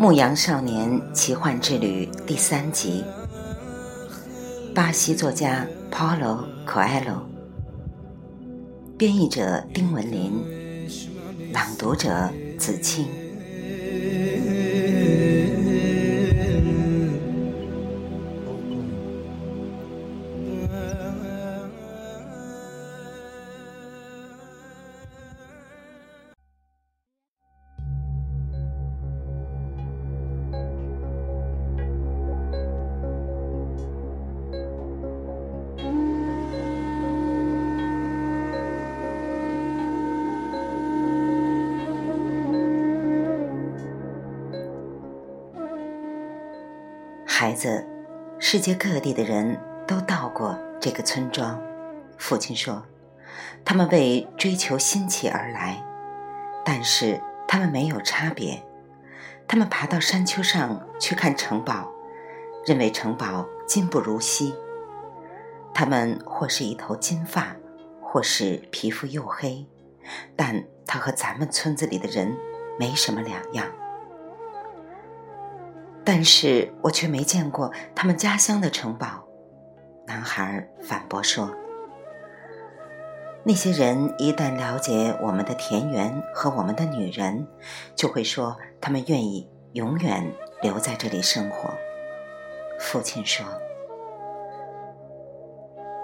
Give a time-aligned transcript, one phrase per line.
[0.00, 3.04] 牧羊少年奇幻之旅第三集，
[4.74, 7.20] 巴西作家 Paulo Coelho，
[8.96, 10.42] 编译者丁文林，
[11.52, 13.29] 朗读者子清。
[47.40, 47.82] 孩子，
[48.38, 51.58] 世界各地的人都到过这个村庄。
[52.18, 52.84] 父亲说，
[53.64, 55.82] 他们为追求新奇而来，
[56.66, 57.18] 但是
[57.48, 58.62] 他们没有差别。
[59.48, 61.90] 他们爬到山丘上去看城堡，
[62.66, 64.54] 认为城堡金不如锡。
[65.72, 67.56] 他们或是一头金发，
[68.02, 69.66] 或是皮肤黝黑，
[70.36, 72.36] 但他和咱们村子里的人
[72.78, 73.66] 没什么两样。
[76.12, 79.06] 但是我却没见过他们家乡的城堡，
[80.08, 81.54] 男孩反驳说
[83.46, 87.46] ：“那些人一旦了解我们的田园和我们的女人，
[87.94, 91.70] 就会说他们愿意永远留在这里生活。”
[92.80, 93.46] 父亲说：“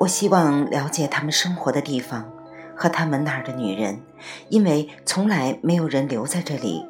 [0.00, 2.30] 我希望了解他们生活的地方
[2.76, 4.02] 和他们那儿的女人，
[4.50, 6.86] 因为从来没有人留在这里。”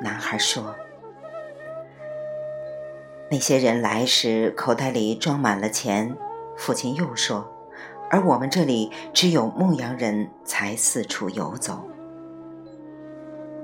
[0.00, 0.74] 男孩说。
[3.34, 6.16] 那些人来时口袋里装满了钱，
[6.56, 7.44] 父亲又说
[8.08, 11.84] ：“而我们这里只有牧羊人才四处游走。”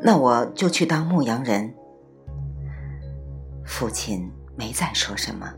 [0.02, 1.72] 那我就去当牧羊人。
[3.64, 5.48] 父亲没再说什么。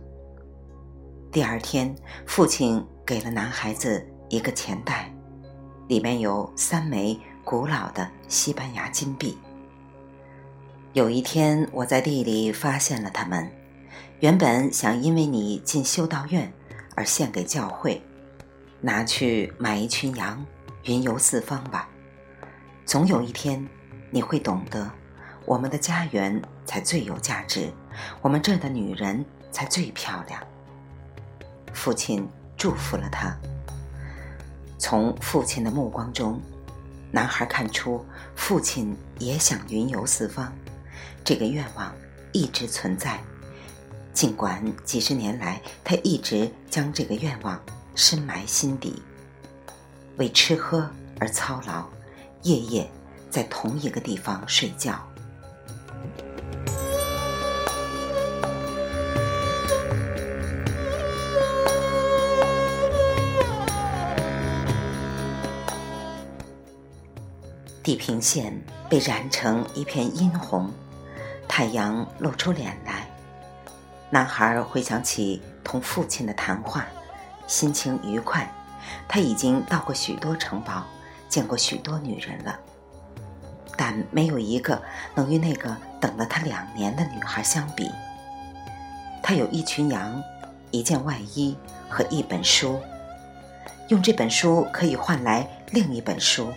[1.30, 1.96] 第二天，
[2.26, 5.10] 父亲给了男孩子一个钱袋，
[5.88, 9.38] 里面有三枚古老的西班牙金币。
[10.92, 13.50] 有一天，我在地里发现了它们。
[14.22, 16.52] 原本想因为你进修道院
[16.94, 18.00] 而献给教会，
[18.80, 20.46] 拿去买一群羊，
[20.84, 21.88] 云游四方吧。
[22.86, 23.68] 总有一天，
[24.12, 24.88] 你会懂得，
[25.44, 27.68] 我们的家园才最有价值，
[28.20, 30.40] 我们这儿的女人才最漂亮。
[31.72, 32.24] 父亲
[32.56, 33.36] 祝福了他。
[34.78, 36.40] 从父亲的目光中，
[37.10, 38.06] 男孩看出
[38.36, 40.52] 父亲也想云游四方，
[41.24, 41.92] 这个愿望
[42.30, 43.18] 一直存在。
[44.12, 47.60] 尽管几十年来，他一直将这个愿望
[47.94, 49.02] 深埋心底，
[50.16, 51.86] 为吃喝而操劳，
[52.42, 52.88] 夜夜
[53.30, 55.02] 在同一个地方睡觉。
[67.82, 70.70] 地平线被染成一片殷红，
[71.48, 72.91] 太阳露出脸来。
[74.12, 76.84] 男孩回想起同父亲的谈话，
[77.46, 78.46] 心情愉快。
[79.08, 80.84] 他已经到过许多城堡，
[81.30, 82.54] 见过许多女人了，
[83.74, 84.82] 但没有一个
[85.14, 87.90] 能与那个等了他两年的女孩相比。
[89.22, 90.22] 他有一群羊，
[90.70, 91.56] 一件外衣
[91.88, 92.78] 和一本书，
[93.88, 96.52] 用这本书可以换来另一本书。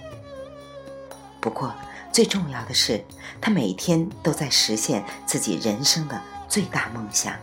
[1.40, 1.74] 不过
[2.12, 3.02] 最重要的是，
[3.40, 6.22] 他每天都在实现自己人生的。
[6.48, 7.34] 最大梦想，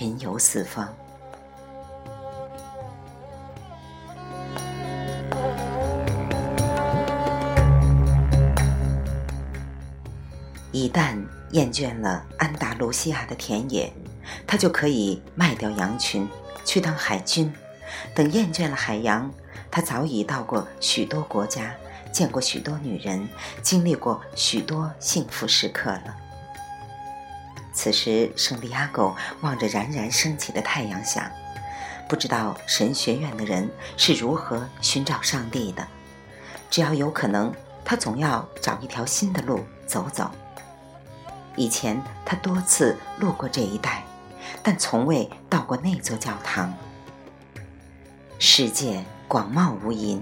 [0.00, 0.92] 云游四方。
[10.72, 11.16] 一旦
[11.50, 13.92] 厌倦了安达卢西亚的田野，
[14.46, 16.26] 他就可以卖掉羊群，
[16.64, 17.52] 去当海军。
[18.14, 19.30] 等厌倦了海洋，
[19.70, 21.74] 他早已到过许多国家，
[22.10, 23.28] 见过许多女人，
[23.60, 26.21] 经历过许多幸福时刻了。
[27.72, 31.24] 此时，圣地亚哥望着冉冉升起的太阳，想：
[32.08, 35.86] 不知道神学院的人是如何寻找上帝的。
[36.70, 37.52] 只要有可能，
[37.84, 40.30] 他总要找一条新的路走走。
[41.56, 44.04] 以前他多次路过这一带，
[44.62, 46.72] 但从未到过那座教堂。
[48.38, 50.20] 世界广袤无垠，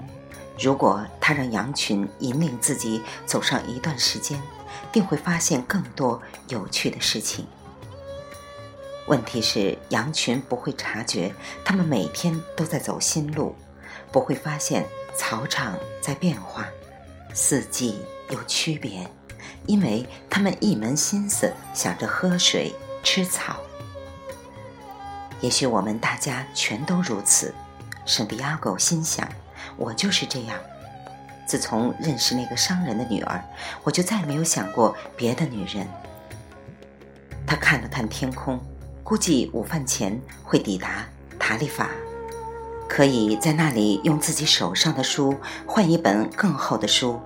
[0.59, 4.41] 如果他让羊群引领自己走上一段时间。
[4.93, 7.47] 定会发现更多有趣的事情。
[9.07, 11.35] 问题是，羊群不会察觉，
[11.65, 13.57] 它们每天都在走新路，
[14.13, 14.87] 不会发现
[15.17, 16.69] 草场在变化，
[17.35, 19.09] 四季有区别，
[19.67, 22.73] 因为它们一门心思想着喝水、
[23.03, 23.57] 吃草。
[25.41, 27.53] 也许我们大家全都如此。
[28.07, 29.29] 圣地亚哥心想
[29.77, 30.59] ：“我就是这样。
[31.51, 33.43] 自从认识那个商人的女儿，
[33.83, 35.85] 我就再没有想过别的女人。”
[37.45, 38.61] 他看了看天空，
[39.03, 41.05] 估计午饭前会抵达
[41.41, 41.91] 塔利法，
[42.89, 45.37] 可以在那里用自己手上的书
[45.67, 47.21] 换一本更厚的书，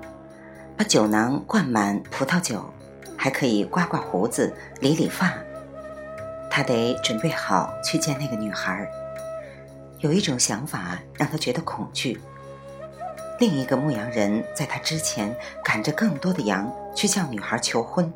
[0.75, 2.65] 把酒囊灌满葡萄酒，
[3.19, 5.35] 还可以刮刮胡子、理理发。
[6.51, 8.89] 他得准备好去见那个女孩。
[9.99, 12.19] 有一种想法让他觉得恐惧。
[13.41, 18.13] 另一个牧羊人在他之前赶着更多的羊去向女孩求婚。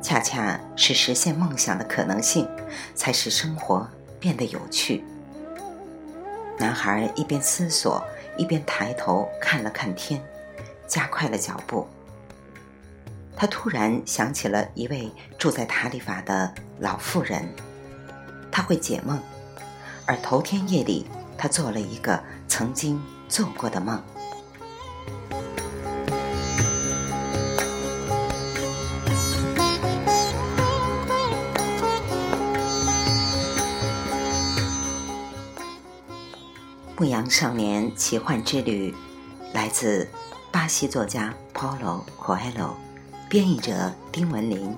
[0.00, 2.48] 恰恰是实现梦想的可能性，
[2.94, 3.88] 才使生活
[4.20, 5.02] 变得有趣。
[6.58, 8.04] 男孩一边思索，
[8.36, 10.22] 一边抬头看了看天，
[10.86, 11.86] 加快了脚步。
[13.34, 17.48] 他突然想起了一位住在塔里法的老妇人，
[18.52, 19.18] 他会解梦，
[20.06, 21.06] 而头天夜里
[21.36, 23.02] 他做了一个曾经
[23.34, 24.00] 做过的梦。
[36.96, 38.92] 《牧羊少年奇幻之旅》，
[39.52, 40.08] 来自
[40.52, 42.74] 巴西作家 Paulo Coelho。
[43.28, 44.76] 编译者丁文林，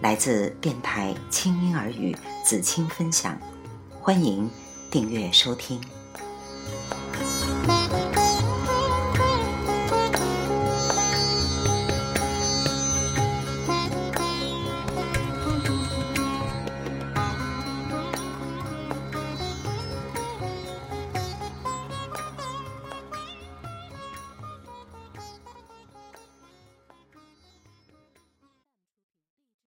[0.00, 3.38] 来自电台轻音耳语子青分享，
[4.00, 4.50] 欢迎
[4.90, 5.78] 订阅收听。